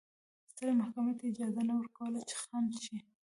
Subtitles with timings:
[0.51, 2.97] سترې محکمې ته اجازه نه ورکوله چې خنډ شي.